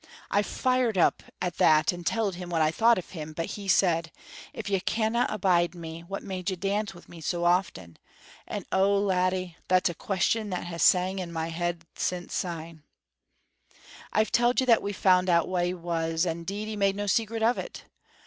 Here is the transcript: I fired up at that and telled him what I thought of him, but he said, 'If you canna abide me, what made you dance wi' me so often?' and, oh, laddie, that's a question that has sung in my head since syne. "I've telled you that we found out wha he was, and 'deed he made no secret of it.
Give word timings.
I 0.31 0.41
fired 0.41 0.97
up 0.97 1.21
at 1.43 1.57
that 1.57 1.91
and 1.91 2.03
telled 2.03 2.33
him 2.33 2.49
what 2.49 2.63
I 2.63 2.71
thought 2.71 2.97
of 2.97 3.11
him, 3.11 3.33
but 3.33 3.51
he 3.51 3.67
said, 3.67 4.11
'If 4.51 4.67
you 4.67 4.81
canna 4.81 5.27
abide 5.29 5.75
me, 5.75 6.01
what 6.01 6.23
made 6.23 6.49
you 6.49 6.55
dance 6.55 6.95
wi' 6.95 7.03
me 7.07 7.21
so 7.21 7.43
often?' 7.45 7.97
and, 8.47 8.65
oh, 8.71 8.97
laddie, 8.97 9.57
that's 9.67 9.91
a 9.91 9.93
question 9.93 10.49
that 10.49 10.63
has 10.63 10.81
sung 10.81 11.19
in 11.19 11.31
my 11.31 11.49
head 11.49 11.85
since 11.95 12.33
syne. 12.33 12.81
"I've 14.11 14.31
telled 14.31 14.59
you 14.59 14.65
that 14.65 14.81
we 14.81 14.91
found 14.91 15.29
out 15.29 15.47
wha 15.47 15.59
he 15.59 15.73
was, 15.75 16.25
and 16.25 16.47
'deed 16.47 16.67
he 16.69 16.75
made 16.75 16.95
no 16.95 17.05
secret 17.05 17.43
of 17.43 17.59
it. 17.59 17.83